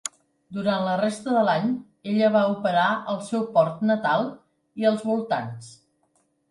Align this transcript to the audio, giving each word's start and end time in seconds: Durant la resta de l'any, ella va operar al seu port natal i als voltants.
Durant 0.57 0.85
la 0.85 0.95
resta 1.01 1.35
de 1.35 1.43
l'any, 1.49 1.67
ella 2.13 2.31
va 2.37 2.43
operar 2.55 2.89
al 3.15 3.23
seu 3.29 3.45
port 3.59 3.85
natal 3.93 4.27
i 4.85 4.91
als 4.93 5.07
voltants. 5.13 5.71